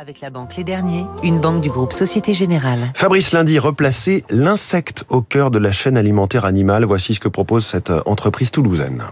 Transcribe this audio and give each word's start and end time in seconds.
Avec 0.00 0.20
la 0.20 0.30
banque 0.30 0.54
Les 0.54 0.62
Derniers, 0.62 1.04
une 1.24 1.40
banque 1.40 1.60
du 1.60 1.70
groupe 1.70 1.92
Société 1.92 2.32
Générale. 2.32 2.78
Fabrice 2.94 3.32
Lundi, 3.32 3.58
replacer 3.58 4.24
l'insecte 4.30 5.04
au 5.08 5.22
cœur 5.22 5.50
de 5.50 5.58
la 5.58 5.72
chaîne 5.72 5.96
alimentaire 5.96 6.44
animale. 6.44 6.84
Voici 6.84 7.14
ce 7.14 7.20
que 7.20 7.26
propose 7.26 7.66
cette 7.66 7.90
entreprise 8.06 8.52
toulousaine. 8.52 9.02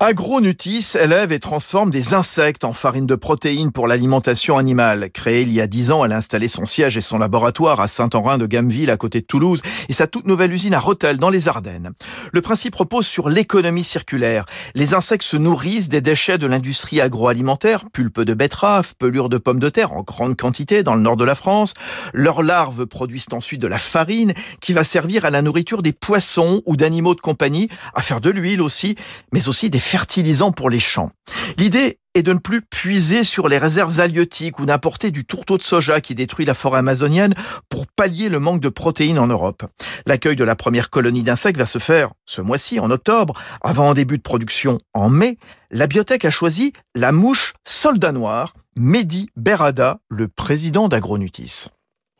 Agronutis 0.00 0.92
élève 0.94 1.32
et 1.32 1.40
transforme 1.40 1.90
des 1.90 2.14
insectes 2.14 2.62
en 2.62 2.72
farine 2.72 3.06
de 3.06 3.16
protéines 3.16 3.72
pour 3.72 3.88
l'alimentation 3.88 4.56
animale. 4.56 5.10
Créée 5.10 5.42
il 5.42 5.52
y 5.52 5.60
a 5.60 5.66
10 5.66 5.90
ans, 5.90 6.04
elle 6.04 6.12
a 6.12 6.18
installé 6.18 6.46
son 6.46 6.66
siège 6.66 6.96
et 6.96 7.00
son 7.00 7.18
laboratoire 7.18 7.80
à 7.80 7.88
Saint-Henrin 7.88 8.38
de 8.38 8.46
Gameville, 8.46 8.92
à 8.92 8.96
côté 8.96 9.20
de 9.22 9.26
Toulouse, 9.26 9.60
et 9.88 9.92
sa 9.92 10.06
toute 10.06 10.28
nouvelle 10.28 10.52
usine 10.52 10.72
à 10.74 10.78
Rotel, 10.78 11.18
dans 11.18 11.30
les 11.30 11.48
Ardennes. 11.48 11.90
Le 12.32 12.40
principe 12.40 12.76
repose 12.76 13.08
sur 13.08 13.28
l'économie 13.28 13.82
circulaire. 13.82 14.46
Les 14.76 14.94
insectes 14.94 15.24
se 15.24 15.36
nourrissent 15.36 15.88
des 15.88 16.00
déchets 16.00 16.38
de 16.38 16.46
l'industrie 16.46 17.00
agroalimentaire, 17.00 17.84
pulpe 17.92 18.20
de 18.20 18.34
betterave, 18.34 18.94
pelure 19.00 19.28
de 19.28 19.38
pommes 19.38 19.58
de 19.58 19.68
terre 19.68 19.92
en 19.92 20.02
grande 20.02 20.36
quantité 20.36 20.84
dans 20.84 20.94
le 20.94 21.02
nord 21.02 21.16
de 21.16 21.24
la 21.24 21.34
France. 21.34 21.74
Leurs 22.14 22.44
larves 22.44 22.86
produisent 22.86 23.26
ensuite 23.32 23.60
de 23.60 23.66
la 23.66 23.80
farine 23.80 24.32
qui 24.60 24.72
va 24.72 24.84
servir 24.84 25.24
à 25.24 25.30
la 25.30 25.42
nourriture 25.42 25.82
des 25.82 25.92
poissons 25.92 26.62
ou 26.66 26.76
d'animaux 26.76 27.16
de 27.16 27.20
compagnie, 27.20 27.68
à 27.94 28.02
faire 28.02 28.20
de 28.20 28.30
l'huile 28.30 28.62
aussi, 28.62 28.94
mais 29.32 29.48
aussi 29.48 29.70
des 29.70 29.87
fertilisants 29.88 30.52
pour 30.52 30.68
les 30.68 30.80
champs. 30.80 31.10
L'idée 31.56 31.98
est 32.12 32.22
de 32.22 32.34
ne 32.34 32.38
plus 32.38 32.60
puiser 32.60 33.24
sur 33.24 33.48
les 33.48 33.56
réserves 33.56 34.00
halieutiques 34.00 34.58
ou 34.58 34.66
d'importer 34.66 35.10
du 35.10 35.24
tourteau 35.24 35.56
de 35.56 35.62
soja 35.62 36.02
qui 36.02 36.14
détruit 36.14 36.44
la 36.44 36.52
forêt 36.52 36.80
amazonienne 36.80 37.34
pour 37.70 37.86
pallier 37.86 38.28
le 38.28 38.38
manque 38.38 38.60
de 38.60 38.68
protéines 38.68 39.18
en 39.18 39.28
Europe. 39.28 39.64
L'accueil 40.04 40.36
de 40.36 40.44
la 40.44 40.56
première 40.56 40.90
colonie 40.90 41.22
d'insectes 41.22 41.58
va 41.58 41.64
se 41.64 41.78
faire 41.78 42.10
ce 42.26 42.42
mois-ci, 42.42 42.80
en 42.80 42.90
octobre, 42.90 43.32
avant 43.62 43.90
un 43.90 43.94
début 43.94 44.18
de 44.18 44.22
production 44.22 44.76
en 44.92 45.08
mai. 45.08 45.38
La 45.70 45.86
biotech 45.86 46.26
a 46.26 46.30
choisi 46.30 46.74
la 46.94 47.10
mouche 47.10 47.54
soldat 47.66 48.12
noir, 48.12 48.52
Mehdi 48.76 49.30
Berada, 49.36 50.00
le 50.10 50.28
président 50.28 50.88
d'Agronutis. 50.88 51.68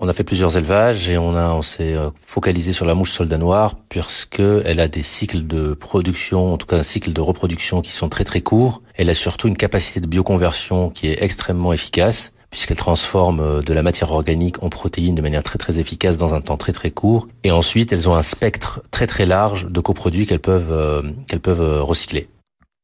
On 0.00 0.08
a 0.08 0.12
fait 0.12 0.22
plusieurs 0.22 0.56
élevages 0.56 1.08
et 1.08 1.18
on 1.18 1.34
a 1.34 1.52
on 1.54 1.62
s'est 1.62 1.94
euh, 1.94 2.10
focalisé 2.14 2.72
sur 2.72 2.86
la 2.86 2.94
mouche 2.94 3.10
soldat 3.10 3.36
noire 3.36 3.74
puisque 3.88 4.38
elle 4.38 4.78
a 4.78 4.86
des 4.86 5.02
cycles 5.02 5.44
de 5.44 5.74
production, 5.74 6.52
en 6.52 6.56
tout 6.56 6.68
cas 6.68 6.76
un 6.76 6.84
cycle 6.84 7.12
de 7.12 7.20
reproduction 7.20 7.80
qui 7.80 7.90
sont 7.90 8.08
très 8.08 8.22
très 8.22 8.40
courts. 8.40 8.80
Elle 8.94 9.10
a 9.10 9.14
surtout 9.14 9.48
une 9.48 9.56
capacité 9.56 9.98
de 9.98 10.06
bioconversion 10.06 10.90
qui 10.90 11.08
est 11.08 11.20
extrêmement 11.20 11.72
efficace 11.72 12.32
puisqu'elle 12.50 12.76
transforme 12.76 13.40
euh, 13.40 13.60
de 13.60 13.74
la 13.74 13.82
matière 13.82 14.12
organique 14.12 14.62
en 14.62 14.68
protéines 14.68 15.16
de 15.16 15.22
manière 15.22 15.42
très 15.42 15.58
très 15.58 15.80
efficace 15.80 16.16
dans 16.16 16.32
un 16.32 16.42
temps 16.42 16.56
très 16.56 16.72
très 16.72 16.92
court. 16.92 17.26
Et 17.42 17.50
ensuite, 17.50 17.92
elles 17.92 18.08
ont 18.08 18.14
un 18.14 18.22
spectre 18.22 18.80
très 18.92 19.08
très 19.08 19.26
large 19.26 19.66
de 19.66 19.80
coproduits 19.80 20.26
qu'elles 20.26 20.38
peuvent 20.38 20.70
euh, 20.70 21.02
qu'elles 21.26 21.40
peuvent 21.40 21.82
recycler. 21.82 22.28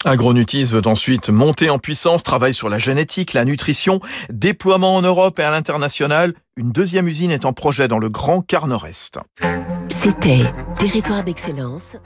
Agronutis 0.05 0.65
veut 0.65 0.87
ensuite 0.87 1.31
monter 1.31 1.71
en 1.71 1.79
puissance, 1.79 2.23
travaille 2.23 2.53
sur 2.53 2.69
la 2.69 2.79
génétique, 2.79 3.33
la 3.33 3.45
nutrition, 3.45 4.01
déploiement 4.31 4.97
en 4.97 5.03
Europe 5.03 5.39
et 5.39 5.43
à 5.43 5.51
l'international. 5.51 6.35
Une 6.57 6.73
deuxième 6.73 7.09
usine 7.09 7.31
est 7.31 7.47
en 7.47 7.55
projet 7.55 7.89
dans 7.89 7.99
le 7.99 8.11
Grand 8.11 8.43
Quart 8.43 8.67
Nord-Est. 8.67 9.19
C'était 9.89 10.43
Territoire 10.79 11.25
d'excellence. 11.25 11.97